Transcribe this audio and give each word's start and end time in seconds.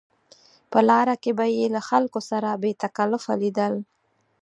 په 0.71 0.79
لاره 0.89 1.15
کې 1.23 1.31
به 1.37 1.45
یې 1.55 1.65
له 1.75 1.81
خلکو 1.89 2.19
سره 2.29 2.49
بې 2.61 2.71
تکلفه 2.83 3.33
لیدل. 3.41 3.73